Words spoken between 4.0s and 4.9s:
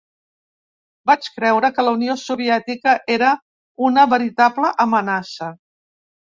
veritable